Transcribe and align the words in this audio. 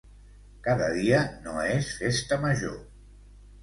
Cada 0.67 0.87
dia 0.95 1.21
no 1.45 1.69
és 1.77 1.95
festa 2.01 2.43
major. 2.49 2.77